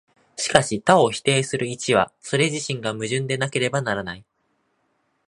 [0.35, 4.25] しかし多を否定する一は、それ自身が矛盾でなければならない。